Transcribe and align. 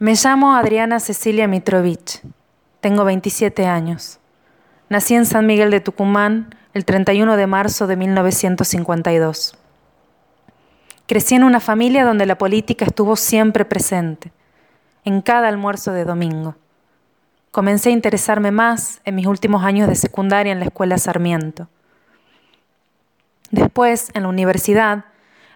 Me 0.00 0.14
llamo 0.16 0.56
Adriana 0.56 0.98
Cecilia 0.98 1.46
Mitrovich. 1.46 2.20
Tengo 2.80 3.04
27 3.04 3.64
años. 3.66 4.18
Nací 4.88 5.14
en 5.14 5.24
San 5.24 5.46
Miguel 5.46 5.70
de 5.70 5.78
Tucumán 5.78 6.52
el 6.72 6.84
31 6.84 7.36
de 7.36 7.46
marzo 7.46 7.86
de 7.86 7.94
1952. 7.94 9.56
Crecí 11.06 11.36
en 11.36 11.44
una 11.44 11.60
familia 11.60 12.04
donde 12.04 12.26
la 12.26 12.36
política 12.36 12.84
estuvo 12.84 13.14
siempre 13.14 13.64
presente, 13.64 14.32
en 15.04 15.22
cada 15.22 15.46
almuerzo 15.46 15.92
de 15.92 16.04
domingo. 16.04 16.56
Comencé 17.52 17.90
a 17.90 17.92
interesarme 17.92 18.50
más 18.50 19.00
en 19.04 19.14
mis 19.14 19.28
últimos 19.28 19.62
años 19.62 19.88
de 19.88 19.94
secundaria 19.94 20.52
en 20.52 20.58
la 20.58 20.66
escuela 20.66 20.98
Sarmiento. 20.98 21.68
Después, 23.52 24.10
en 24.14 24.24
la 24.24 24.28
universidad, 24.28 25.04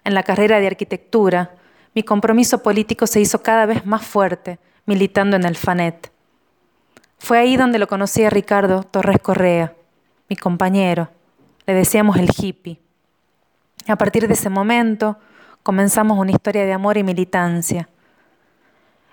en 0.05 0.13
la 0.13 0.23
carrera 0.23 0.61
de 0.61 0.67
arquitectura, 0.67 1.51
mi 1.93 2.03
compromiso 2.03 2.61
político 2.61 3.07
se 3.07 3.19
hizo 3.19 3.41
cada 3.41 3.65
vez 3.65 3.85
más 3.85 4.05
fuerte, 4.05 4.59
militando 4.85 5.35
en 5.35 5.45
el 5.45 5.55
FANET. 5.55 6.11
Fue 7.17 7.37
ahí 7.37 7.57
donde 7.57 7.79
lo 7.79 7.87
conocí 7.87 8.23
a 8.23 8.29
Ricardo 8.29 8.83
Torres 8.83 9.19
Correa, 9.21 9.73
mi 10.29 10.35
compañero. 10.35 11.09
Le 11.65 11.73
decíamos 11.73 12.17
el 12.17 12.29
hippie. 12.35 12.79
A 13.87 13.95
partir 13.95 14.27
de 14.27 14.33
ese 14.33 14.49
momento 14.49 15.17
comenzamos 15.63 16.17
una 16.17 16.31
historia 16.31 16.65
de 16.65 16.73
amor 16.73 16.97
y 16.97 17.03
militancia. 17.03 17.89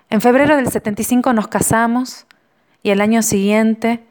En 0.09 0.21
febrero 0.21 0.55
del 0.55 0.69
75 0.69 1.33
nos 1.33 1.47
casamos 1.47 2.25
y 2.81 2.91
el 2.91 3.01
año 3.01 3.21
siguiente 3.21 4.05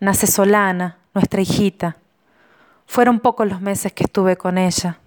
nace 0.00 0.26
Solana, 0.26 0.98
nuestra 1.14 1.40
hijita. 1.40 1.96
Fueron 2.86 3.20
pocos 3.20 3.48
los 3.48 3.60
meses 3.60 3.92
que 3.92 4.04
estuve 4.04 4.36
con 4.36 4.58
ella. 4.58 4.98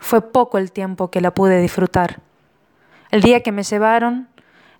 Fue 0.00 0.32
poco 0.32 0.58
el 0.58 0.72
tiempo 0.72 1.10
que 1.10 1.20
la 1.20 1.32
pude 1.32 1.60
disfrutar. 1.60 2.20
El 3.10 3.22
día 3.22 3.42
que 3.42 3.52
me 3.52 3.62
llevaron, 3.62 4.28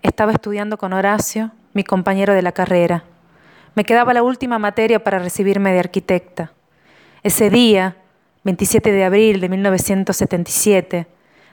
estaba 0.03 0.33
estudiando 0.33 0.79
con 0.79 0.93
Horacio, 0.93 1.51
mi 1.73 1.85
compañero 1.85 2.35
de 2.35 2.43
la 2.43 2.53
carrera. 2.53 3.05
Me 3.75 3.85
quedaba 3.85 4.13
la 4.15 4.23
última 4.23 4.59
materia 4.59 5.03
para 5.03 5.19
recibirme 5.19 5.73
de 5.73 5.81
arquitecta. 5.81 6.53
Ese 7.23 7.51
día, 7.51 7.97
27 8.45 8.93
de 8.93 9.05
abril 9.05 9.41
de 9.41 9.49
1977, 9.49 11.07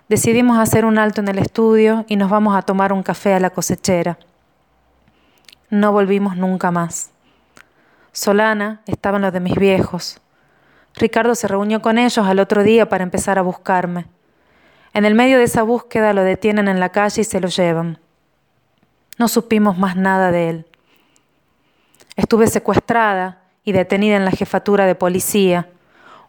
decidimos 0.08 0.60
hacer 0.60 0.86
un 0.86 0.98
alto 0.98 1.22
en 1.22 1.28
el 1.28 1.40
estudio 1.40 2.06
y 2.08 2.16
nos 2.16 2.30
vamos 2.30 2.56
a 2.56 2.62
tomar 2.62 2.94
un 2.94 3.04
café 3.04 3.34
a 3.34 3.40
la 3.40 3.50
cosechera. 3.50 4.18
No 5.70 5.92
volvimos 5.92 6.38
nunca 6.38 6.72
más. 6.72 7.12
Solana 8.12 8.82
estaba 8.86 9.18
en 9.18 9.24
lo 9.24 9.32
de 9.32 9.40
mis 9.40 9.56
viejos. 9.56 10.22
Ricardo 10.98 11.36
se 11.36 11.48
reunió 11.48 11.82
con 11.82 11.98
ellos 11.98 12.26
al 12.26 12.40
otro 12.40 12.64
día 12.64 12.88
para 12.88 13.04
empezar 13.04 13.38
a 13.38 13.42
buscarme. 13.42 14.06
En 14.94 15.04
el 15.04 15.14
medio 15.14 15.38
de 15.38 15.44
esa 15.44 15.64
búsqueda 15.64 16.14
lo 16.14 16.24
detienen 16.24 16.68
en 16.68 16.80
la 16.80 16.90
calle 16.90 17.22
y 17.22 17.26
se 17.26 17.42
lo 17.42 17.50
llevan. 17.50 18.00
No 19.18 19.28
supimos 19.28 19.78
más 19.78 19.98
nada 19.98 20.32
de 20.32 20.50
él. 20.50 20.66
Estuve 22.16 22.48
secuestrada 22.48 23.42
y 23.66 23.74
detenida 23.74 24.16
en 24.16 24.24
la 24.24 24.32
jefatura 24.32 24.86
de 24.86 24.96
policía, 24.96 25.70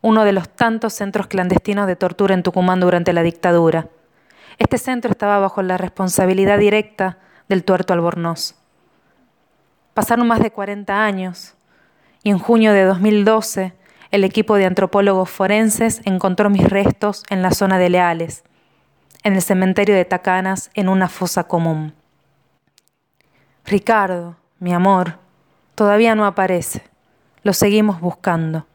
uno 0.02 0.24
de 0.24 0.32
los 0.32 0.48
tantos 0.48 0.94
centros 0.94 1.28
clandestinos 1.28 1.86
de 1.86 1.94
tortura 1.94 2.34
en 2.34 2.42
Tucumán 2.42 2.80
durante 2.80 3.12
la 3.12 3.22
dictadura. 3.22 3.88
Este 4.58 4.78
centro 4.78 5.10
estaba 5.10 5.38
bajo 5.38 5.62
la 5.62 5.78
responsabilidad 5.78 6.58
directa 6.58 7.18
del 7.48 7.62
tuerto 7.62 7.92
Albornoz. 7.92 8.56
Pasaron 9.94 10.26
más 10.26 10.40
de 10.40 10.50
40 10.50 11.04
años 11.04 11.54
y 12.22 12.30
en 12.30 12.38
junio 12.38 12.72
de 12.72 12.84
2012 12.84 13.74
el 14.10 14.24
equipo 14.24 14.56
de 14.56 14.66
antropólogos 14.66 15.30
forenses 15.30 16.00
encontró 16.04 16.50
mis 16.50 16.68
restos 16.68 17.24
en 17.30 17.42
la 17.42 17.50
zona 17.50 17.78
de 17.78 17.90
Leales, 17.90 18.44
en 19.22 19.34
el 19.34 19.42
cementerio 19.42 19.94
de 19.94 20.04
Tacanas, 20.04 20.70
en 20.74 20.88
una 20.88 21.08
fosa 21.08 21.44
común. 21.44 21.94
Ricardo, 23.64 24.36
mi 24.60 24.72
amor, 24.72 25.18
todavía 25.74 26.14
no 26.14 26.24
aparece. 26.24 26.84
Lo 27.42 27.52
seguimos 27.52 28.00
buscando. 28.00 28.66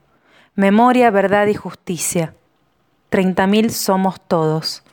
Memoria, 0.55 1.09
verdad 1.11 1.47
y 1.47 1.53
justicia. 1.53 2.35
Treinta 3.09 3.47
mil 3.47 3.71
somos 3.71 4.19
todos. 4.19 4.83